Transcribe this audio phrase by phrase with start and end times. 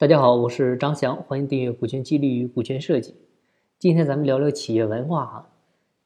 [0.00, 3.10] 大家好，我是张翔，欢迎订阅《股权激励与股权设计》。
[3.80, 5.50] 今天咱们聊聊企业文化哈。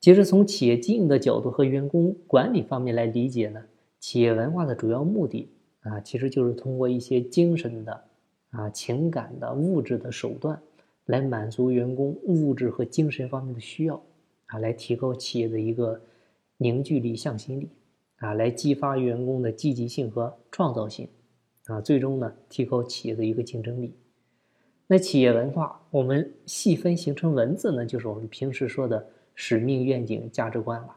[0.01, 3.63] 其实从企业经营的角度和员工管理方面来理解呢，
[4.01, 5.51] 企业文化的主要目的
[5.83, 8.05] 啊，其实就是通过一些精神的、
[8.53, 10.59] 啊情感的、物质的手段，
[11.05, 14.03] 来满足员工物质和精神方面的需要
[14.47, 16.01] 啊，来提高企业的一个
[16.57, 17.69] 凝聚力、向心力
[18.21, 21.07] 啊，来激发员工的积极性和创造性。
[21.67, 23.95] 啊，最终呢，提高企业的一个竞争力。
[24.89, 30.97] 那企业文化，我们细分形成文字呢，就是我们平时说的使命、愿景、价值观了。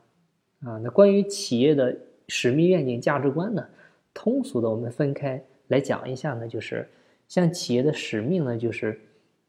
[0.62, 1.96] 啊，那关于企业的
[2.28, 3.66] 使命、愿景、价值观呢，
[4.14, 6.88] 通俗的我们分开来讲一下呢，就是
[7.28, 9.00] 像企业的使命呢，就是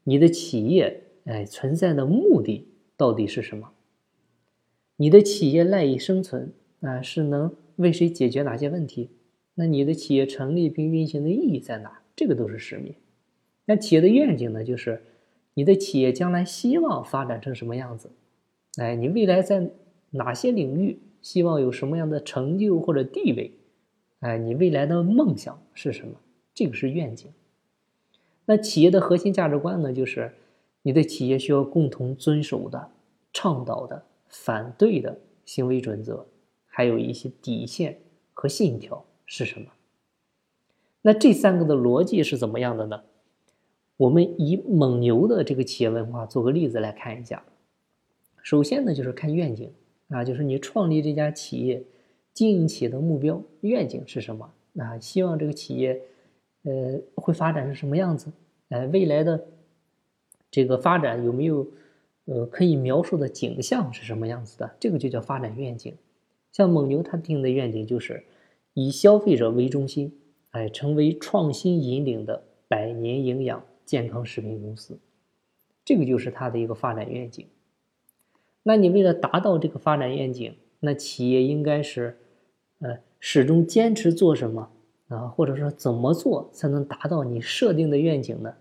[0.05, 3.73] 你的企业哎存在的目的到底是什么？
[4.97, 9.11] 你的企业赖以生存啊，是能为谁解决哪些问题？
[9.57, 12.03] 那你的企业成立并运行的意义在哪？
[12.15, 12.95] 这个都是使命。
[13.65, 14.63] 那企业的愿景呢？
[14.63, 15.03] 就是
[15.55, 18.11] 你的企业将来希望发展成什么样子？
[18.77, 19.71] 哎，你未来在
[20.11, 23.51] 哪些领域希望有什么样的成就或者地位？
[24.21, 26.21] 哎，你未来的梦想是什么？
[26.55, 27.33] 这个是愿景。
[28.45, 29.93] 那企业的核心价值观呢？
[29.93, 30.33] 就是
[30.83, 32.91] 你的企业需要共同遵守的、
[33.33, 36.27] 倡导的、反对的行为准则，
[36.67, 37.99] 还有一些底线
[38.33, 39.05] 和信条。
[39.27, 39.73] 是什么？
[41.03, 43.03] 那这三个的逻辑是怎么样的呢？
[43.97, 47.45] 我们以蒙牛的这个企业文化做个例子来看一下。
[48.43, 49.73] 首先呢，就是看愿景
[50.09, 51.85] 啊，就是你创立这家企业、
[52.33, 54.53] 经营企业的目标愿景是什么？
[54.79, 56.03] 啊，希望这个企业，
[56.65, 58.33] 呃，会发展成什么样子？
[58.71, 59.47] 哎，未来的
[60.51, 61.67] 这个发展有没有
[62.25, 64.75] 呃可以描述的景象是什么样子的？
[64.81, 65.97] 这个就叫发展愿景。
[66.53, 68.25] 像蒙牛它定的愿景就是。
[68.79, 70.13] 以消费者为中心，
[70.51, 74.99] 哎，成为创新引领的百年营养健康食品公司，
[75.83, 77.47] 这个就是它的一个发展愿景。
[78.65, 82.19] 那你为了达到这个发展愿景，那企业应该是，
[82.81, 84.71] 呃，始终坚持做什么
[85.09, 85.29] 啊？
[85.29, 88.57] 或者说怎么做才能达到你设定的愿景呢？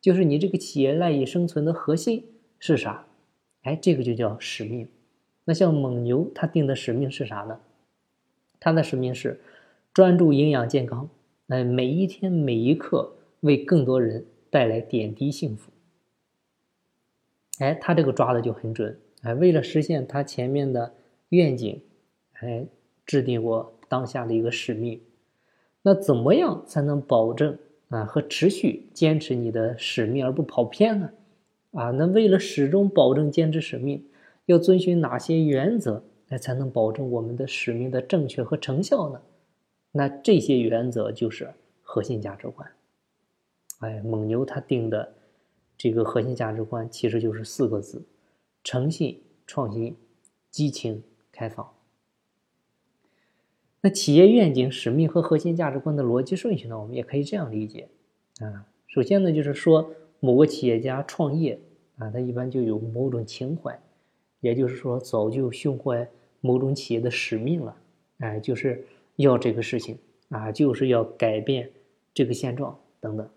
[0.00, 2.24] 就是你这个企业赖以生存的核心
[2.60, 3.04] 是啥？
[3.62, 4.86] 哎，这个就叫使命。
[5.44, 7.58] 那像蒙牛，它定的使命是啥呢？
[8.60, 9.40] 它的使命是。
[9.96, 11.08] 专注营养健康，
[11.48, 15.70] 哎，每一天每一刻为更多人带来点滴幸福。
[17.60, 20.92] 哎，他这个抓的就很准，哎，为了实现他前面的
[21.30, 21.80] 愿景，
[22.42, 22.66] 哎，
[23.06, 25.00] 制定过当下的一个使命。
[25.80, 27.56] 那怎么样才能保证
[27.88, 31.10] 啊和持续坚持你的使命而不跑偏呢？
[31.72, 34.04] 啊，那为了始终保证坚持使命，
[34.44, 39.22] 要遵循哪些原则，哎，才能保证我们的使命的正确和成效呢？
[39.96, 42.70] 那这些原则就是核心价值观。
[43.78, 45.14] 哎，蒙牛它定的
[45.78, 48.04] 这个核心价值观其实就是四个字：
[48.62, 49.96] 诚信、创新、
[50.50, 51.02] 激情、
[51.32, 51.66] 开放。
[53.80, 56.78] 那企业愿景、使命和核心价值观的逻辑顺序呢？
[56.78, 57.88] 我们也可以这样理解
[58.40, 58.66] 啊。
[58.86, 59.90] 首先呢，就是说
[60.20, 61.58] 某个企业家创业
[61.96, 63.80] 啊，他一般就有某种情怀，
[64.40, 66.06] 也就是说早就胸怀
[66.42, 67.74] 某种企业的使命了。
[68.18, 68.84] 哎，就是。
[69.16, 71.70] 要这个事情啊，就是要改变
[72.12, 73.28] 这个现状等等。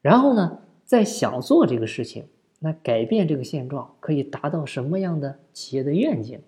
[0.00, 2.26] 然后呢，再想做这个事情，
[2.60, 6.40] 那改变这个现状可以达到什么样的企业的愿景？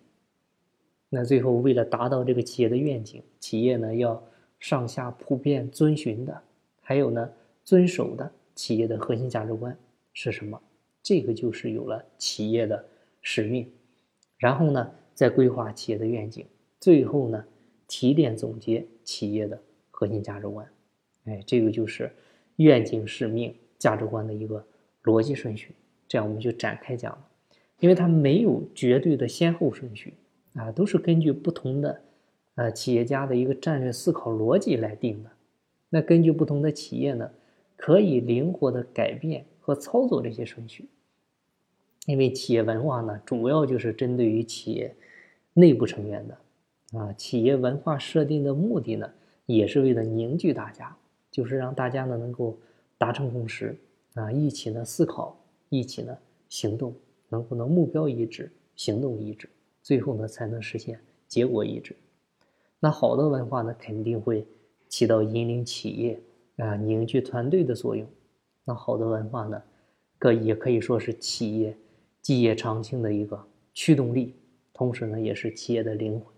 [1.09, 4.23] 那最后为了达到这个企业的愿景，企业呢要
[4.59, 6.43] 上下普遍遵循的，
[6.81, 7.31] 还有呢
[7.65, 9.77] 遵守的企业的核心价值观
[10.13, 10.61] 是什么？
[11.03, 12.85] 这个就是有了企业的
[13.23, 13.71] 使命，
[14.37, 16.47] 然后呢再规划企业的愿景，
[16.79, 17.45] 最后呢。
[17.89, 19.61] 提炼总结企业的
[19.91, 20.69] 核心价值观，
[21.25, 22.11] 哎，这个就是
[22.57, 24.65] 愿景、使命、价值观的一个
[25.05, 25.75] 逻辑顺序。
[26.09, 27.29] 这样我们就展开讲了，
[27.81, 30.15] 因为它没有绝对的先后顺序
[30.55, 32.01] 啊，都是根据不同的
[32.55, 35.31] 呃企业家的一个战略思考逻辑来定的。
[35.89, 37.31] 那根据不同的企业呢，
[37.77, 40.89] 可以灵活的改变和操作这些顺序。
[42.07, 44.95] 因为企业文化呢，主要就是针对于企业
[45.55, 46.39] 内部成员的。
[46.97, 49.11] 啊，企业文化设定的目的呢，
[49.45, 50.97] 也是为了凝聚大家，
[51.31, 52.59] 就是让大家呢能够
[52.97, 53.77] 达成共识
[54.15, 55.37] 啊，一起呢思考，
[55.69, 56.17] 一起呢
[56.49, 56.95] 行动，
[57.29, 59.49] 能不能目标一致，行动一致，
[59.83, 60.99] 最后呢才能实现
[61.29, 61.95] 结果一致。
[62.81, 64.47] 那好的文化呢，肯定会
[64.89, 66.21] 起到引领企业
[66.57, 68.07] 啊、凝聚团队的作用。
[68.65, 69.63] 那好的文化呢，
[70.19, 71.77] 可也可以说是企业
[72.23, 74.35] 基业长青的一个驱动力，
[74.73, 76.36] 同时呢，也是企业的灵魂。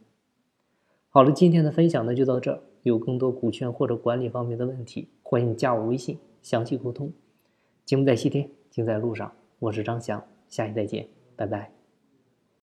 [1.10, 2.60] 好了，今天的分享呢就到这儿。
[2.82, 6.18] 有更多股权或者管理方面的问题，欢迎加我微信。
[6.42, 7.12] 详细沟通。
[7.84, 9.32] 节目在西天，精在路上。
[9.58, 11.77] 我是张翔，下期再见，拜拜。